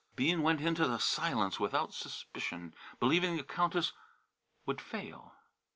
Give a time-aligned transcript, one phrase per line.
[0.15, 3.93] Bean went into the Silence without suspicion, believing the Countess
[4.65, 5.35] would fail.